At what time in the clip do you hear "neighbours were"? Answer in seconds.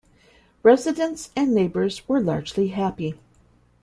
1.53-2.19